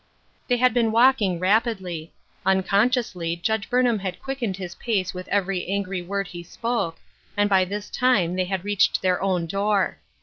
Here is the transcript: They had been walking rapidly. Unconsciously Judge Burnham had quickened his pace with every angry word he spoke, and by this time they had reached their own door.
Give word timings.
They 0.47 0.57
had 0.57 0.73
been 0.73 0.91
walking 0.91 1.37
rapidly. 1.37 2.11
Unconsciously 2.43 3.35
Judge 3.35 3.69
Burnham 3.69 3.99
had 3.99 4.19
quickened 4.19 4.57
his 4.57 4.73
pace 4.73 5.13
with 5.13 5.27
every 5.27 5.67
angry 5.67 6.01
word 6.01 6.29
he 6.29 6.41
spoke, 6.41 6.97
and 7.37 7.47
by 7.47 7.65
this 7.65 7.87
time 7.87 8.35
they 8.35 8.45
had 8.45 8.65
reached 8.65 9.03
their 9.03 9.21
own 9.21 9.45
door. 9.45 9.99